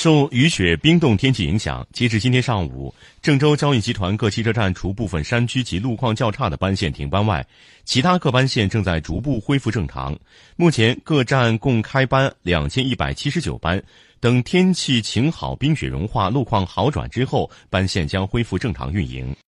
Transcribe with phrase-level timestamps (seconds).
[0.00, 7.46] 受雨雪冰冻天气影响截至今天上午郑州交运集团各汽车站除部分山区及路况较差的班线停班外
[7.84, 10.18] 其他各班线正在逐步恢复正常。
[10.56, 13.82] 目前各站共开班两千一百七十九班
[14.20, 19.36] 等天气晴好冰雪融化路况好转之后班线将恢复正常运营。